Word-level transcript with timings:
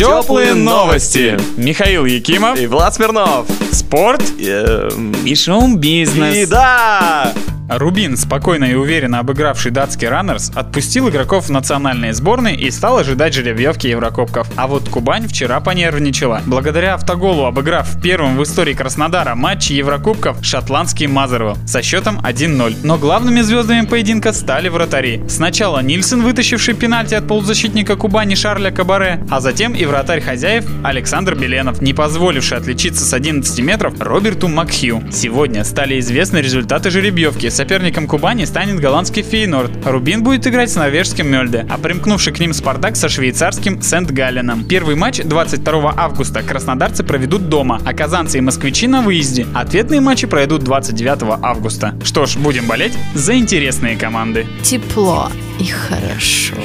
Теплые 0.00 0.54
новости. 0.54 1.38
Михаил 1.58 2.06
Якимов. 2.06 2.58
И 2.58 2.66
Влад 2.66 2.94
Смирнов. 2.94 3.46
Спорт. 3.70 4.22
Эм, 4.38 5.12
И 5.26 5.34
шоу-бизнес. 5.34 6.36
И 6.36 6.46
да! 6.46 7.34
Рубин, 7.70 8.16
спокойно 8.16 8.64
и 8.64 8.74
уверенно 8.74 9.20
обыгравший 9.20 9.70
датский 9.70 10.08
Раннерс, 10.08 10.50
отпустил 10.54 11.08
игроков 11.08 11.46
в 11.46 11.50
национальные 11.50 12.12
сборные 12.12 12.56
и 12.56 12.70
стал 12.70 12.98
ожидать 12.98 13.32
жеребьевки 13.32 13.86
Еврокубков. 13.86 14.48
А 14.56 14.66
вот 14.66 14.88
Кубань 14.88 15.28
вчера 15.28 15.60
понервничала. 15.60 16.42
Благодаря 16.46 16.94
автоголу, 16.94 17.44
обыграв 17.44 17.88
в 17.88 18.02
первом 18.02 18.36
в 18.36 18.42
истории 18.42 18.74
Краснодара 18.74 19.36
матче 19.36 19.76
Еврокубков 19.76 20.44
шотландский 20.44 21.06
Мазервелл 21.06 21.56
со 21.66 21.80
счетом 21.82 22.18
1-0. 22.20 22.78
Но 22.82 22.98
главными 22.98 23.40
звездами 23.40 23.86
поединка 23.86 24.32
стали 24.32 24.68
вратари. 24.68 25.22
Сначала 25.28 25.80
Нильсон, 25.80 26.22
вытащивший 26.22 26.74
пенальти 26.74 27.14
от 27.14 27.28
полузащитника 27.28 27.94
Кубани 27.94 28.34
Шарля 28.34 28.70
Кабаре, 28.72 29.24
а 29.30 29.40
затем 29.40 29.74
и 29.74 29.84
вратарь 29.84 30.20
хозяев 30.20 30.66
Александр 30.82 31.36
Беленов, 31.36 31.80
не 31.80 31.94
позволивший 31.94 32.58
отличиться 32.58 33.04
с 33.04 33.14
11 33.14 33.60
метров 33.60 33.94
Роберту 34.00 34.48
Макхью. 34.48 35.04
Сегодня 35.12 35.62
стали 35.62 36.00
известны 36.00 36.38
результаты 36.38 36.90
жеребьевки. 36.90 37.48
Соперником 37.60 38.06
Кубани 38.06 38.46
станет 38.46 38.80
голландский 38.80 39.22
Фейнорд. 39.22 39.84
Рубин 39.84 40.22
будет 40.22 40.46
играть 40.46 40.70
с 40.70 40.76
норвежским 40.76 41.30
Мельде, 41.30 41.66
а 41.68 41.76
примкнувший 41.76 42.32
к 42.32 42.40
ним 42.40 42.54
Спартак 42.54 42.96
со 42.96 43.10
швейцарским 43.10 43.82
Сент-Галленом. 43.82 44.64
Первый 44.64 44.94
матч 44.94 45.18
22 45.18 45.92
августа 45.94 46.42
краснодарцы 46.42 47.04
проведут 47.04 47.50
дома, 47.50 47.78
а 47.84 47.92
казанцы 47.92 48.38
и 48.38 48.40
москвичи 48.40 48.86
на 48.86 49.02
выезде. 49.02 49.46
Ответные 49.54 50.00
матчи 50.00 50.26
пройдут 50.26 50.64
29 50.64 51.38
августа. 51.42 51.94
Что 52.02 52.24
ж, 52.24 52.38
будем 52.38 52.66
болеть 52.66 52.94
за 53.12 53.36
интересные 53.36 53.98
команды. 53.98 54.46
Тепло 54.62 55.28
и 55.58 55.66
хорошо. 55.66 56.56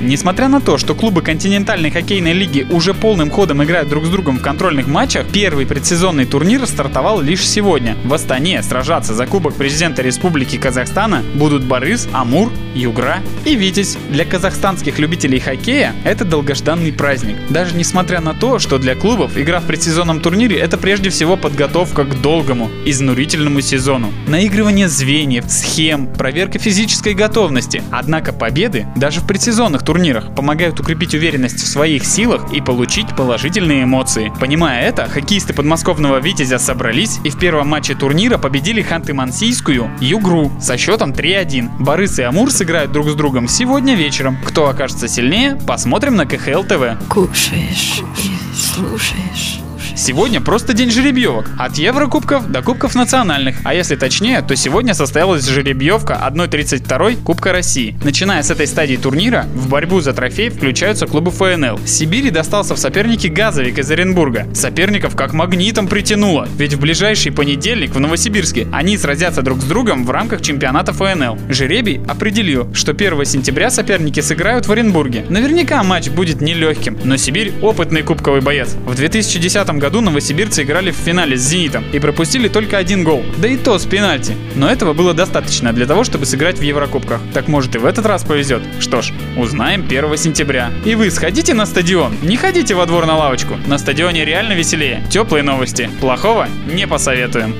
Несмотря 0.00 0.48
на 0.48 0.60
то, 0.60 0.76
что 0.78 0.94
клубы 0.94 1.22
континентальной 1.22 1.90
хоккейной 1.90 2.32
лиги 2.32 2.66
уже 2.70 2.92
полным 2.92 3.30
ходом 3.30 3.64
играют 3.64 3.88
друг 3.88 4.04
с 4.04 4.08
другом 4.08 4.38
в 4.38 4.42
контрольных 4.42 4.86
матчах, 4.86 5.26
первый 5.32 5.66
предсезонный 5.66 6.26
турнир 6.26 6.66
стартовал 6.66 7.20
лишь 7.20 7.46
сегодня. 7.46 7.96
В 8.04 8.12
Астане 8.12 8.62
сражаться 8.62 9.14
за 9.14 9.26
Кубок 9.26 9.54
Президента 9.54 10.02
Республики 10.02 10.56
Казахстана 10.56 11.22
будут 11.34 11.64
Борис, 11.64 12.08
Амур, 12.12 12.52
Югра 12.74 13.20
и 13.44 13.56
Витязь. 13.56 13.96
Для 14.10 14.24
казахстанских 14.24 14.98
любителей 14.98 15.40
хоккея 15.40 15.94
это 16.04 16.24
долгожданный 16.24 16.92
праздник. 16.92 17.36
Даже 17.48 17.74
несмотря 17.74 18.20
на 18.20 18.34
то, 18.34 18.58
что 18.58 18.78
для 18.78 18.94
клубов 18.94 19.38
игра 19.38 19.60
в 19.60 19.66
предсезонном 19.66 20.20
турнире 20.20 20.58
это 20.58 20.76
прежде 20.76 21.08
всего 21.10 21.36
подготовка 21.36 22.04
к 22.04 22.20
долгому, 22.20 22.70
изнурительному 22.84 23.62
сезону. 23.62 24.12
Наигрывание 24.26 24.88
звеньев, 24.88 25.44
схем, 25.48 26.06
проверка 26.06 26.58
физической 26.58 27.14
готовности. 27.14 27.82
Однако 27.90 28.32
победы 28.32 28.86
даже 28.96 29.20
в 29.20 29.26
предсезонных 29.26 29.82
турнирах 29.86 30.34
помогают 30.34 30.78
укрепить 30.78 31.14
уверенность 31.14 31.62
в 31.62 31.66
своих 31.66 32.04
силах 32.04 32.52
и 32.52 32.60
получить 32.60 33.16
положительные 33.16 33.84
эмоции. 33.84 34.32
Понимая 34.38 34.86
это, 34.86 35.08
хоккеисты 35.08 35.54
подмосковного 35.54 36.18
Витязя 36.18 36.58
собрались 36.58 37.20
и 37.24 37.30
в 37.30 37.38
первом 37.38 37.68
матче 37.68 37.94
турнира 37.94 38.36
победили 38.36 38.82
Ханты-Мансийскую 38.82 39.88
Югру 40.00 40.52
со 40.60 40.76
счетом 40.76 41.12
3-1. 41.12 41.78
Борис 41.78 42.18
и 42.18 42.22
Амур 42.22 42.50
сыграют 42.50 42.92
друг 42.92 43.08
с 43.08 43.14
другом 43.14 43.48
сегодня 43.48 43.94
вечером. 43.94 44.36
Кто 44.44 44.68
окажется 44.68 45.08
сильнее, 45.08 45.56
посмотрим 45.66 46.16
на 46.16 46.26
КХЛ 46.26 46.64
ТВ. 46.64 47.08
Кушаешь 47.08 48.02
и 48.18 48.54
слушаешь. 48.54 49.65
Сегодня 49.96 50.42
просто 50.42 50.74
день 50.74 50.90
жеребьевок. 50.90 51.50
От 51.58 51.78
Еврокубков 51.78 52.52
до 52.52 52.60
Кубков 52.60 52.94
национальных. 52.94 53.56
А 53.64 53.72
если 53.72 53.96
точнее, 53.96 54.42
то 54.42 54.54
сегодня 54.54 54.92
состоялась 54.92 55.48
жеребьевка 55.48 56.22
1-32 56.30 57.22
Кубка 57.22 57.50
России. 57.50 57.98
Начиная 58.04 58.42
с 58.42 58.50
этой 58.50 58.66
стадии 58.66 58.96
турнира, 58.96 59.46
в 59.54 59.70
борьбу 59.70 60.02
за 60.02 60.12
трофей 60.12 60.50
включаются 60.50 61.06
клубы 61.06 61.30
ФНЛ. 61.30 61.80
Сибири 61.86 62.28
достался 62.28 62.74
в 62.74 62.78
соперники 62.78 63.28
Газовик 63.28 63.78
из 63.78 63.90
Оренбурга. 63.90 64.46
Соперников 64.52 65.16
как 65.16 65.32
магнитом 65.32 65.88
притянуло. 65.88 66.46
Ведь 66.58 66.74
в 66.74 66.80
ближайший 66.80 67.32
понедельник 67.32 67.94
в 67.94 67.98
Новосибирске 67.98 68.68
они 68.72 68.98
сразятся 68.98 69.40
друг 69.40 69.62
с 69.62 69.64
другом 69.64 70.04
в 70.04 70.10
рамках 70.10 70.42
чемпионата 70.42 70.92
ФНЛ. 70.92 71.38
Жеребий 71.48 72.02
определил, 72.06 72.68
что 72.74 72.92
1 72.92 73.24
сентября 73.24 73.70
соперники 73.70 74.20
сыграют 74.20 74.66
в 74.66 74.72
Оренбурге. 74.72 75.24
Наверняка 75.30 75.82
матч 75.82 76.10
будет 76.10 76.42
нелегким, 76.42 76.98
но 77.02 77.16
Сибирь 77.16 77.54
опытный 77.62 78.02
кубковый 78.02 78.42
боец. 78.42 78.76
В 78.84 78.94
2010 78.94 79.66
году 79.70 79.85
новосибирцы 79.90 80.62
играли 80.62 80.90
в 80.90 80.96
финале 80.96 81.36
с 81.36 81.40
«Зенитом» 81.40 81.84
и 81.92 81.98
пропустили 81.98 82.48
только 82.48 82.78
один 82.78 83.04
гол, 83.04 83.24
да 83.38 83.48
и 83.48 83.56
то 83.56 83.78
с 83.78 83.86
пенальти. 83.86 84.36
Но 84.54 84.68
этого 84.68 84.92
было 84.92 85.14
достаточно 85.14 85.72
для 85.72 85.86
того, 85.86 86.04
чтобы 86.04 86.26
сыграть 86.26 86.58
в 86.58 86.62
Еврокубках. 86.62 87.20
Так 87.32 87.48
может 87.48 87.74
и 87.74 87.78
в 87.78 87.86
этот 87.86 88.06
раз 88.06 88.24
повезет? 88.24 88.62
Что 88.80 89.02
ж, 89.02 89.12
узнаем 89.36 89.82
1 89.82 90.16
сентября. 90.16 90.70
И 90.84 90.94
вы 90.94 91.10
сходите 91.10 91.54
на 91.54 91.66
стадион, 91.66 92.16
не 92.22 92.36
ходите 92.36 92.74
во 92.74 92.86
двор 92.86 93.06
на 93.06 93.16
лавочку. 93.16 93.56
На 93.66 93.78
стадионе 93.78 94.24
реально 94.24 94.52
веселее. 94.52 95.04
Теплые 95.10 95.42
новости. 95.42 95.90
Плохого 96.00 96.48
не 96.66 96.86
посоветуем. 96.86 97.54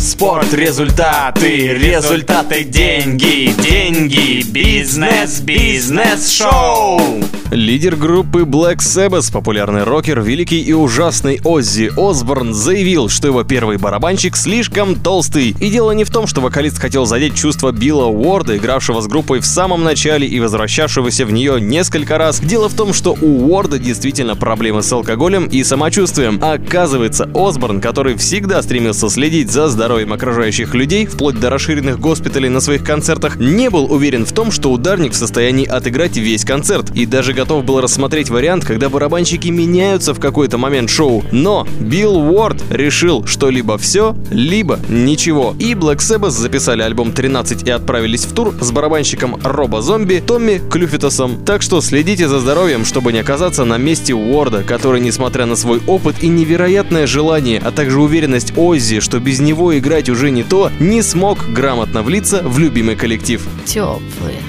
Спорт, 0.00 0.54
результаты, 0.54 1.74
результаты, 1.74 2.64
деньги, 2.64 3.52
деньги, 3.60 4.42
бизнес, 4.50 5.40
бизнес, 5.40 6.32
шоу. 6.32 7.02
Лидер 7.50 7.96
группы 7.96 8.42
Black 8.42 8.76
Sabbath, 8.76 9.30
популярный 9.30 9.82
рокер, 9.82 10.22
великий 10.22 10.62
и 10.62 10.72
ужасный 10.72 11.40
Оззи 11.44 11.90
Осборн, 11.96 12.54
заявил, 12.54 13.08
что 13.08 13.26
его 13.26 13.42
первый 13.42 13.76
барабанщик 13.76 14.36
слишком 14.36 14.94
толстый. 14.94 15.54
И 15.60 15.68
дело 15.68 15.90
не 15.90 16.04
в 16.04 16.10
том, 16.10 16.26
что 16.28 16.40
вокалист 16.40 16.78
хотел 16.78 17.04
задеть 17.04 17.34
чувства 17.34 17.72
Билла 17.72 18.06
Уорда, 18.06 18.56
игравшего 18.56 19.00
с 19.00 19.06
группой 19.06 19.40
в 19.40 19.46
самом 19.46 19.82
начале 19.82 20.26
и 20.28 20.40
возвращавшегося 20.40 21.26
в 21.26 21.32
нее 21.32 21.60
несколько 21.60 22.16
раз. 22.18 22.40
Дело 22.40 22.68
в 22.68 22.74
том, 22.74 22.94
что 22.94 23.16
у 23.20 23.50
Уорда 23.50 23.78
действительно 23.78 24.36
проблемы 24.36 24.82
с 24.82 24.92
алкоголем 24.92 25.46
и 25.46 25.62
самочувствием. 25.64 26.38
Оказывается, 26.42 27.28
Осборн, 27.34 27.80
который 27.80 28.16
всегда 28.16 28.62
стремился 28.62 29.10
следить 29.10 29.50
за 29.50 29.68
здоровьем 29.68 29.89
окружающих 29.98 30.74
людей, 30.74 31.06
вплоть 31.06 31.38
до 31.38 31.50
расширенных 31.50 31.98
госпиталей 31.98 32.48
на 32.48 32.60
своих 32.60 32.84
концертах, 32.84 33.36
не 33.36 33.70
был 33.70 33.92
уверен 33.92 34.24
в 34.24 34.32
том, 34.32 34.50
что 34.50 34.70
ударник 34.70 35.12
в 35.12 35.16
состоянии 35.16 35.66
отыграть 35.66 36.16
весь 36.16 36.44
концерт. 36.44 36.90
И 36.94 37.06
даже 37.06 37.32
готов 37.32 37.64
был 37.64 37.80
рассмотреть 37.80 38.30
вариант, 38.30 38.64
когда 38.64 38.88
барабанщики 38.88 39.48
меняются 39.48 40.14
в 40.14 40.20
какой-то 40.20 40.58
момент 40.58 40.90
шоу. 40.90 41.24
Но 41.32 41.66
Билл 41.80 42.16
Уорд 42.16 42.62
решил, 42.70 43.26
что 43.26 43.50
либо 43.50 43.78
все, 43.78 44.16
либо 44.30 44.78
ничего. 44.88 45.54
И 45.58 45.74
Black 45.74 45.98
Sabbath 45.98 46.30
записали 46.30 46.82
альбом 46.82 47.12
13 47.12 47.66
и 47.66 47.70
отправились 47.70 48.24
в 48.24 48.34
тур 48.34 48.54
с 48.60 48.70
барабанщиком 48.70 49.38
Роба 49.42 49.82
Зомби 49.82 50.22
Томми 50.24 50.60
Клюфитосом. 50.70 51.44
Так 51.44 51.62
что 51.62 51.80
следите 51.80 52.28
за 52.28 52.40
здоровьем, 52.40 52.84
чтобы 52.84 53.12
не 53.12 53.20
оказаться 53.20 53.64
на 53.64 53.78
месте 53.78 54.14
Уорда, 54.14 54.62
который, 54.62 55.00
несмотря 55.00 55.46
на 55.46 55.56
свой 55.56 55.80
опыт 55.86 56.16
и 56.22 56.28
невероятное 56.28 57.06
желание, 57.06 57.60
а 57.64 57.70
также 57.70 58.00
уверенность 58.00 58.52
Оззи, 58.56 59.00
что 59.00 59.18
без 59.20 59.40
него 59.40 59.72
играть 59.80 60.08
уже 60.08 60.30
не 60.30 60.44
то, 60.44 60.70
не 60.78 61.02
смог 61.02 61.38
грамотно 61.52 62.02
влиться 62.02 62.42
в 62.42 62.58
любимый 62.58 62.96
коллектив. 62.96 63.42
Теплые, 63.64 64.40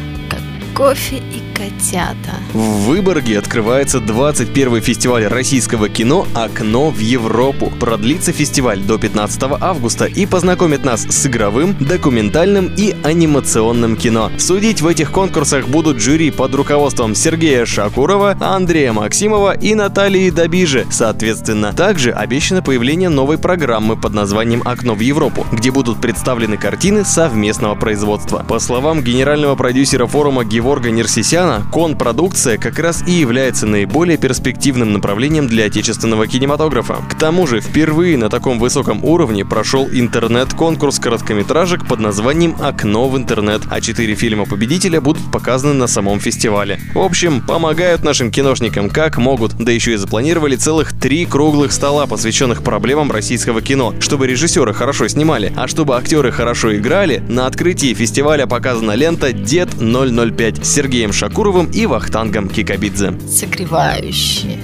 кофе 0.73 1.17
и 1.17 1.41
котята. 1.55 2.35
В 2.53 2.87
Выборге 2.87 3.39
открывается 3.39 3.99
21 3.99 4.81
фестиваль 4.81 5.25
российского 5.27 5.89
кино 5.89 6.27
«Окно 6.33 6.89
в 6.89 6.99
Европу». 6.99 7.71
Продлится 7.79 8.31
фестиваль 8.31 8.79
до 8.79 8.97
15 8.97 9.43
августа 9.59 10.05
и 10.05 10.25
познакомит 10.25 10.83
нас 10.83 11.03
с 11.03 11.25
игровым, 11.25 11.75
документальным 11.79 12.71
и 12.75 12.95
анимационным 13.03 13.95
кино. 13.95 14.31
Судить 14.37 14.81
в 14.81 14.87
этих 14.87 15.11
конкурсах 15.11 15.67
будут 15.67 15.99
жюри 15.99 16.31
под 16.31 16.55
руководством 16.55 17.15
Сергея 17.15 17.65
Шакурова, 17.65 18.37
Андрея 18.39 18.93
Максимова 18.93 19.57
и 19.57 19.75
Натальи 19.75 20.29
Добижи, 20.29 20.85
соответственно. 20.89 21.73
Также 21.73 22.11
обещано 22.11 22.61
появление 22.61 23.09
новой 23.09 23.37
программы 23.37 23.95
под 23.95 24.13
названием 24.13 24.61
«Окно 24.65 24.95
в 24.95 24.99
Европу», 24.99 25.45
где 25.51 25.71
будут 25.71 26.01
представлены 26.01 26.57
картины 26.57 27.05
совместного 27.05 27.75
производства. 27.75 28.45
По 28.47 28.59
словам 28.59 29.01
генерального 29.01 29.55
продюсера 29.55 30.07
форума 30.07 30.43
Геворга 30.61 30.91
Нерсисяна, 30.91 31.65
кон-продукция 31.71 32.59
как 32.59 32.77
раз 32.77 33.03
и 33.07 33.13
является 33.13 33.65
наиболее 33.65 34.19
перспективным 34.19 34.93
направлением 34.93 35.47
для 35.47 35.65
отечественного 35.65 36.27
кинематографа. 36.27 36.97
К 37.09 37.15
тому 37.15 37.47
же, 37.47 37.61
впервые 37.61 38.15
на 38.15 38.29
таком 38.29 38.59
высоком 38.59 39.03
уровне 39.03 39.43
прошел 39.43 39.89
интернет-конкурс 39.91 40.99
короткометражек 40.99 41.87
под 41.87 41.99
названием 41.99 42.55
«Окно 42.61 43.09
в 43.09 43.17
интернет», 43.17 43.63
а 43.71 43.81
четыре 43.81 44.13
фильма 44.13 44.45
победителя 44.45 45.01
будут 45.01 45.31
показаны 45.31 45.73
на 45.73 45.87
самом 45.87 46.19
фестивале. 46.19 46.79
В 46.93 46.99
общем, 46.99 47.41
помогают 47.41 48.03
нашим 48.03 48.29
киношникам 48.29 48.91
как 48.91 49.17
могут, 49.17 49.55
да 49.55 49.71
еще 49.71 49.93
и 49.93 49.97
запланировали 49.97 50.57
целых 50.57 50.93
три 50.93 51.25
круглых 51.25 51.71
стола, 51.71 52.05
посвященных 52.05 52.61
проблемам 52.61 53.11
российского 53.11 53.63
кино, 53.63 53.95
чтобы 53.99 54.27
режиссеры 54.27 54.75
хорошо 54.75 55.07
снимали, 55.07 55.51
а 55.55 55.67
чтобы 55.67 55.97
актеры 55.97 56.31
хорошо 56.31 56.77
играли, 56.77 57.23
на 57.27 57.47
открытии 57.47 57.95
фестиваля 57.95 58.45
показана 58.45 58.91
лента 58.91 59.33
«Дед 59.33 59.69
005» 59.69 60.50
с 60.57 60.67
Сергеем 60.67 61.13
Шакуровым 61.13 61.69
и 61.71 61.85
Вахтангом 61.85 62.49
Кикабидзе. 62.49 63.13
Согревающие, 63.27 64.59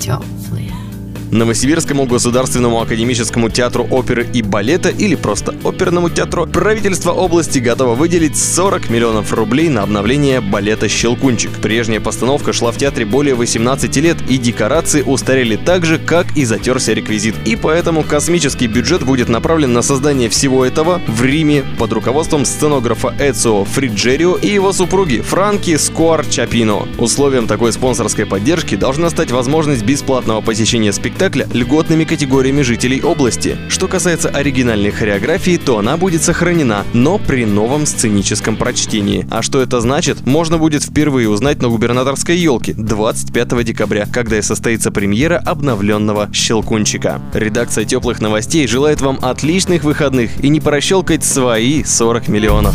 теплые. 0.00 0.72
Новосибирскому 1.32 2.04
государственному 2.04 2.82
академическому 2.82 3.48
театру 3.48 3.86
оперы 3.90 4.28
и 4.34 4.42
балета 4.42 4.90
или 4.90 5.14
просто 5.14 5.54
оперному 5.64 6.10
театру 6.10 6.46
правительство 6.46 7.12
области 7.12 7.58
готово 7.58 7.94
выделить 7.94 8.36
40 8.36 8.90
миллионов 8.90 9.32
рублей 9.32 9.70
на 9.70 9.82
обновление 9.82 10.42
балета 10.42 10.90
«Щелкунчик». 10.90 11.50
Прежняя 11.62 12.00
постановка 12.00 12.52
шла 12.52 12.70
в 12.70 12.76
театре 12.76 13.06
более 13.06 13.34
18 13.34 13.96
лет, 13.96 14.18
и 14.28 14.36
декорации 14.36 15.00
устарели 15.00 15.56
так 15.56 15.86
же, 15.86 15.98
как 15.98 16.36
и 16.36 16.44
затерся 16.44 16.92
реквизит. 16.92 17.34
И 17.46 17.56
поэтому 17.56 18.02
космический 18.02 18.66
бюджет 18.66 19.02
будет 19.02 19.30
направлен 19.30 19.72
на 19.72 19.80
создание 19.80 20.28
всего 20.28 20.66
этого 20.66 21.00
в 21.06 21.24
Риме 21.24 21.64
под 21.78 21.94
руководством 21.94 22.44
сценографа 22.44 23.14
Эцио 23.18 23.64
Фриджерио 23.64 24.36
и 24.36 24.48
его 24.48 24.74
супруги 24.74 25.22
Франки 25.22 25.78
Скуар 25.78 26.26
Чапино. 26.26 26.86
Условием 26.98 27.46
такой 27.46 27.72
спонсорской 27.72 28.26
поддержки 28.26 28.74
должна 28.74 29.08
стать 29.08 29.30
возможность 29.30 29.82
бесплатного 29.82 30.42
посещения 30.42 30.92
спектакля 31.22 31.46
льготными 31.52 32.02
категориями 32.02 32.62
жителей 32.62 33.00
области. 33.00 33.56
Что 33.68 33.86
касается 33.86 34.28
оригинальной 34.28 34.90
хореографии, 34.90 35.56
то 35.56 35.78
она 35.78 35.96
будет 35.96 36.20
сохранена, 36.20 36.84
но 36.94 37.18
при 37.18 37.44
новом 37.44 37.86
сценическом 37.86 38.56
прочтении. 38.56 39.24
А 39.30 39.40
что 39.40 39.62
это 39.62 39.80
значит, 39.80 40.26
можно 40.26 40.58
будет 40.58 40.82
впервые 40.82 41.28
узнать 41.28 41.62
на 41.62 41.68
губернаторской 41.68 42.36
елке 42.36 42.74
25 42.74 43.64
декабря, 43.64 44.06
когда 44.12 44.36
и 44.36 44.42
состоится 44.42 44.90
премьера 44.90 45.38
обновленного 45.38 46.28
«Щелкунчика». 46.32 47.20
Редакция 47.32 47.84
«Теплых 47.84 48.20
новостей» 48.20 48.66
желает 48.66 49.00
вам 49.00 49.20
отличных 49.22 49.84
выходных 49.84 50.42
и 50.42 50.48
не 50.48 50.60
прощелкать 50.60 51.24
свои 51.24 51.84
40 51.84 52.26
миллионов. 52.26 52.74